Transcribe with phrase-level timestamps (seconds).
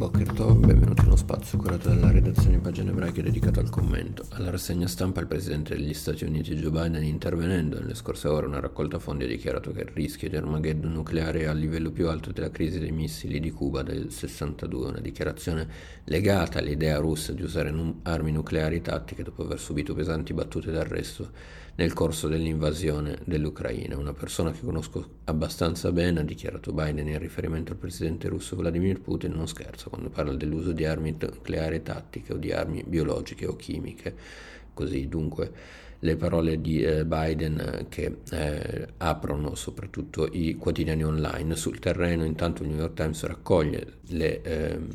[0.00, 0.56] Boker Tov,
[1.20, 4.24] spazio curato dalla redazione in pagine ebraiche dedicato al commento.
[4.30, 8.58] Alla rassegna stampa il presidente degli Stati Uniti Joe Biden intervenendo nelle scorse ore una
[8.58, 12.32] raccolta fondi ha dichiarato che il rischio di Armageddon nucleare è al livello più alto
[12.32, 15.68] della crisi dei missili di Cuba del 62, una dichiarazione
[16.04, 17.70] legata all'idea russa di usare
[18.04, 23.96] armi nucleari tattiche dopo aver subito pesanti battute d'arresto nel corso dell'invasione dell'Ucraina.
[23.96, 29.00] Una persona che conosco abbastanza bene, ha dichiarato Biden in riferimento al presidente russo Vladimir
[29.00, 33.56] Putin, non scherza quando parla dell'uso di armi nucleari tattiche o di armi biologiche o
[33.56, 34.14] chimiche.
[34.72, 35.52] Così dunque
[36.00, 42.24] le parole di eh, Biden eh, che eh, aprono soprattutto i quotidiani online sul terreno,
[42.24, 44.88] intanto il New York Times raccoglie le ehm,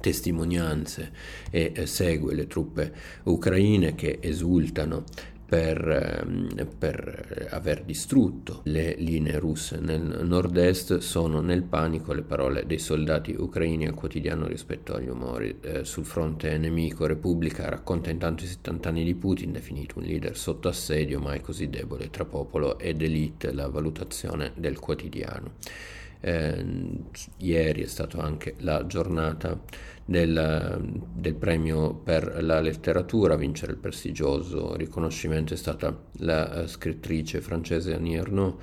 [0.00, 1.12] testimonianze
[1.50, 2.92] e eh, segue le truppe
[3.24, 5.04] ucraine che esultano
[5.52, 12.64] per, ehm, per, aver distrutto le linee russe nel nord-est sono nel panico le parole
[12.64, 17.04] dei soldati ucraini al quotidiano rispetto agli umori eh, sul fronte nemico.
[17.04, 21.68] Repubblica racconta intanto i 70 anni di Putin, definito un leader sotto assedio, mai così
[21.68, 25.56] debole tra popolo ed elite, la valutazione del quotidiano.
[26.24, 26.64] Eh,
[27.38, 29.60] ieri è stata anche la giornata
[30.04, 37.40] del, del, premio per la letteratura, a vincere il prestigioso riconoscimento è stata la scrittrice
[37.40, 38.62] francese Annie Ernaux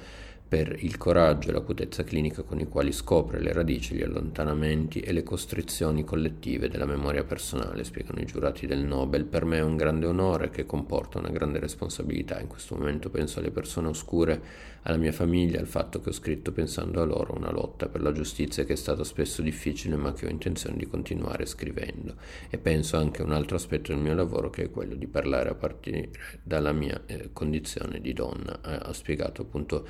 [0.49, 5.11] per il coraggio e l'acutezza clinica con i quali scopre le radici, gli allontanamenti e
[5.11, 9.25] le costrizioni collettive della memoria personale, spiegano i giurati del Nobel.
[9.25, 12.39] Per me è un grande onore che comporta una grande responsabilità.
[12.39, 14.41] In questo momento penso alle persone oscure,
[14.83, 18.11] alla mia famiglia, al fatto che ho scritto pensando a loro una lotta per la
[18.11, 22.15] giustizia che è stata spesso difficile ma che ho intenzione di continuare scrivendo.
[22.49, 25.49] E penso anche a un altro aspetto del mio lavoro che è quello di parlare
[25.49, 26.09] a partire
[26.41, 28.59] dalla mia eh, condizione di donna.
[28.65, 29.85] Eh, ha spiegato appunto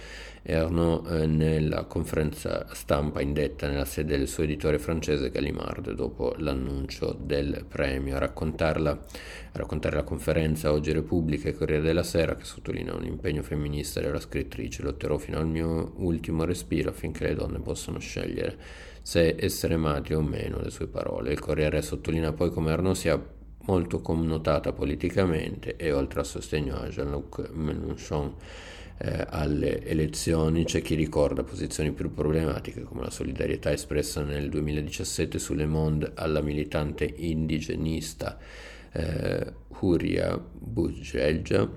[0.49, 7.15] erano eh, nella conferenza stampa indetta nella sede del suo editore francese Gallimard dopo l'annuncio
[7.19, 8.15] del premio.
[8.15, 13.05] A, raccontarla, a raccontare la conferenza oggi Repubblica e Corriere della Sera che sottolinea un
[13.05, 14.81] impegno femminista della scrittrice.
[14.81, 18.57] Lotterò fino al mio ultimo respiro affinché le donne possano scegliere
[19.01, 21.31] se essere madri o meno, le sue parole.
[21.31, 23.37] Il Corriere sottolinea poi come Arnaud sia
[23.69, 28.33] molto connotata politicamente e oltre al sostegno a Jean-Luc Mélenchon
[28.97, 35.37] eh, alle elezioni c'è chi ricorda posizioni più problematiche come la solidarietà espressa nel 2017
[35.37, 38.39] su Le Monde alla militante indigenista
[38.91, 41.69] eh, Huria Bougelja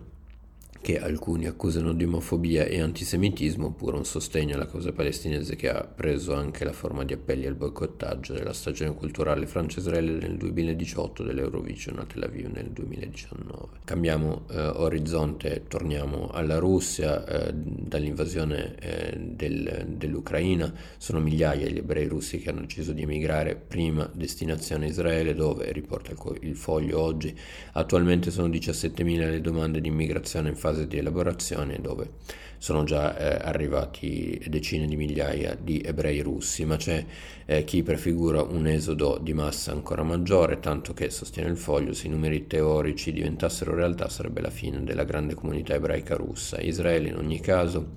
[0.82, 5.84] che alcuni accusano di omofobia e antisemitismo, oppure un sostegno alla causa palestinese che ha
[5.84, 12.00] preso anche la forma di appelli al boicottaggio della stagione culturale France-Israele nel 2018 dell'Eurovision
[12.00, 13.78] a Tel Aviv nel 2019.
[13.84, 22.08] Cambiamo eh, orizzonte, torniamo alla Russia, eh, dall'invasione eh, del, dell'Ucraina sono migliaia gli ebrei
[22.08, 27.38] russi che hanno deciso di emigrare, prima destinazione Israele dove, riporta il, il foglio oggi,
[27.72, 32.10] attualmente sono 17.000 le domande di immigrazione in fase fase di elaborazione dove
[32.56, 37.04] sono già eh, arrivati decine di migliaia di ebrei russi, ma c'è
[37.44, 42.06] eh, chi prefigura un esodo di massa ancora maggiore, tanto che, sostiene il foglio, se
[42.06, 46.60] i numeri teorici diventassero realtà sarebbe la fine della grande comunità ebraica russa.
[46.60, 47.94] Israele in ogni caso,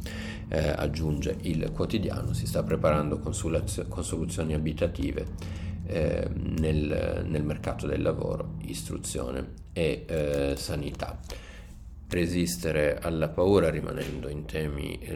[0.50, 3.34] eh, aggiunge il quotidiano, si sta preparando con,
[3.88, 5.28] con soluzioni abitative
[5.86, 11.20] eh, nel, nel, mercato del lavoro, istruzione e eh, sanità
[12.08, 14.46] resistere alla paura rimanendo in,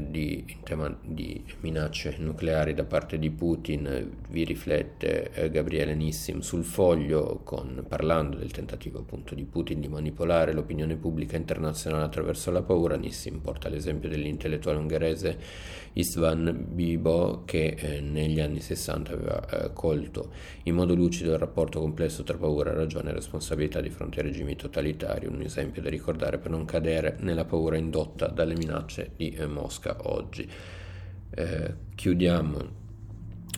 [0.09, 6.39] di, in tema di minacce nucleari da parte di Putin vi riflette eh, Gabriele Nissim
[6.39, 12.49] sul foglio con, parlando del tentativo appunto di Putin di manipolare l'opinione pubblica internazionale attraverso
[12.49, 12.95] la paura.
[12.95, 15.37] Nissim porta l'esempio dell'intellettuale ungherese
[15.93, 20.31] Istvan Bibo che eh, negli anni 60 aveva eh, colto
[20.63, 24.55] in modo lucido il rapporto complesso tra paura, ragione e responsabilità di fronte ai regimi
[24.55, 25.27] totalitari.
[25.27, 29.45] Un esempio da ricordare per non cadere cadere nella paura indotta dalle minacce di eh,
[29.47, 30.49] Mosca oggi.
[31.31, 32.57] Eh, chiudiamo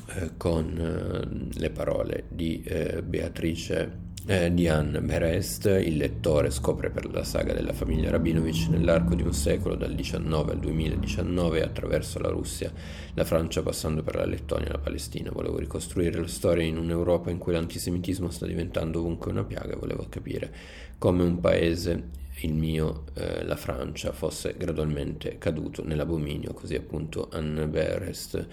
[0.08, 6.90] eh, con eh, le parole di eh, Beatrice eh, di Anne Berest, il lettore scopre
[6.90, 12.20] per la saga della famiglia Rabinovich nell'arco di un secolo, dal 19 al 2019, attraverso
[12.20, 12.72] la Russia,
[13.14, 15.32] la Francia passando per la Lettonia e la Palestina.
[15.32, 20.06] Volevo ricostruire la storia in un'Europa in cui l'antisemitismo sta diventando ovunque una piaga, volevo
[20.10, 20.54] capire
[20.98, 27.68] come un paese il mio, eh, la Francia, fosse gradualmente caduto nell'abominio, così appunto Anne
[27.68, 28.48] Berest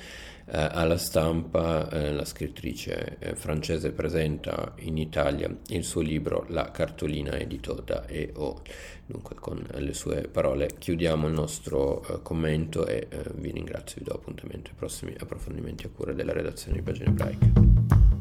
[0.50, 6.70] eh, alla stampa, eh, la scrittrice eh, francese presenta in Italia il suo libro La
[6.70, 8.62] cartolina edito da EO.
[9.04, 14.04] Dunque con le sue parole chiudiamo il nostro eh, commento e eh, vi ringrazio, vi
[14.04, 18.17] do appuntamento ai prossimi approfondimenti a cura della redazione di Pagine Ebraiche.